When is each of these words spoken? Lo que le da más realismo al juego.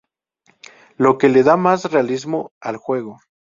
Lo 0.97 1.19
que 1.19 1.29
le 1.29 1.43
da 1.43 1.57
más 1.57 1.91
realismo 1.91 2.51
al 2.59 2.77
juego. 2.77 3.19